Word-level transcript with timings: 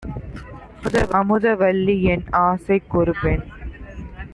"அமுத 1.11 1.55
வல்லிஎன் 1.55 2.25
ஆசைக் 2.41 2.89
கொருபெண்! 2.89 3.45